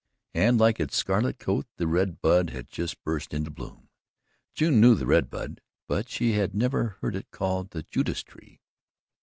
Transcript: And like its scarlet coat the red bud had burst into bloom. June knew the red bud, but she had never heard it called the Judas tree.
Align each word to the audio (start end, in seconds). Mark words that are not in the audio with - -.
And 0.33 0.59
like 0.59 0.79
its 0.79 0.95
scarlet 0.95 1.37
coat 1.37 1.67
the 1.77 1.85
red 1.85 2.21
bud 2.23 2.49
had 2.49 2.67
burst 3.03 3.35
into 3.35 3.51
bloom. 3.51 3.87
June 4.55 4.81
knew 4.81 4.95
the 4.95 5.05
red 5.05 5.29
bud, 5.29 5.61
but 5.87 6.09
she 6.09 6.31
had 6.31 6.55
never 6.55 6.97
heard 7.01 7.15
it 7.15 7.29
called 7.29 7.69
the 7.69 7.83
Judas 7.83 8.23
tree. 8.23 8.61